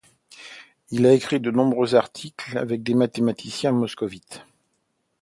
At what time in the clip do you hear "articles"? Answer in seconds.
1.93-2.57